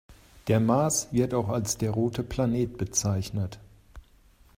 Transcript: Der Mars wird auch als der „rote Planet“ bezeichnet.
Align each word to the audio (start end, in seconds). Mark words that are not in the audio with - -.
Der 0.47 0.59
Mars 0.59 1.09
wird 1.13 1.35
auch 1.35 1.49
als 1.49 1.77
der 1.77 1.91
„rote 1.91 2.23
Planet“ 2.23 2.75
bezeichnet. 2.79 3.59